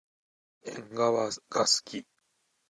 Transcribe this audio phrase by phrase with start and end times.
[0.63, 2.07] えんがわがすき。